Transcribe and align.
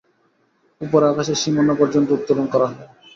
উপরে 0.81 1.05
আকাশের 1.07 1.37
সীমানা 1.41 1.73
পর্যন্ত 1.73 2.07
উত্তোলন 2.11 2.45
করা 2.53 2.65
হয়। 2.69 2.79